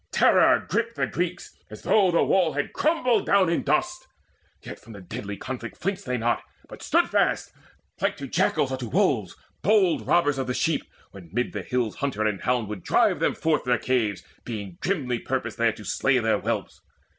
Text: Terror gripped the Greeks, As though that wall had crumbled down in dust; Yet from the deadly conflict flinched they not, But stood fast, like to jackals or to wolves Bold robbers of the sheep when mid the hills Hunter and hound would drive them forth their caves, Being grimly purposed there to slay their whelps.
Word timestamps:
Terror 0.11 0.65
gripped 0.67 0.95
the 0.95 1.05
Greeks, 1.05 1.53
As 1.69 1.83
though 1.83 2.09
that 2.09 2.23
wall 2.23 2.53
had 2.53 2.73
crumbled 2.73 3.27
down 3.27 3.49
in 3.51 3.61
dust; 3.61 4.07
Yet 4.63 4.79
from 4.79 4.93
the 4.93 4.99
deadly 5.01 5.37
conflict 5.37 5.77
flinched 5.77 6.05
they 6.07 6.17
not, 6.17 6.41
But 6.67 6.81
stood 6.81 7.07
fast, 7.11 7.51
like 8.01 8.17
to 8.17 8.25
jackals 8.25 8.71
or 8.71 8.77
to 8.77 8.89
wolves 8.89 9.35
Bold 9.61 10.07
robbers 10.07 10.39
of 10.39 10.47
the 10.47 10.55
sheep 10.55 10.81
when 11.11 11.29
mid 11.31 11.53
the 11.53 11.61
hills 11.61 11.97
Hunter 11.97 12.23
and 12.25 12.41
hound 12.41 12.67
would 12.69 12.81
drive 12.81 13.19
them 13.19 13.35
forth 13.35 13.63
their 13.63 13.77
caves, 13.77 14.23
Being 14.43 14.79
grimly 14.81 15.19
purposed 15.19 15.59
there 15.59 15.73
to 15.73 15.85
slay 15.85 16.17
their 16.17 16.39
whelps. 16.39 16.81